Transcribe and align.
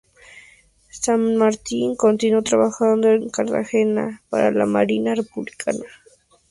Sanmartín 0.89 1.95
continuó 1.95 2.41
trabajando 2.41 3.07
en 3.09 3.29
Cartagena 3.29 4.23
para 4.31 4.49
la 4.49 4.65
Marina 4.65 5.13
republicana. 5.13 5.85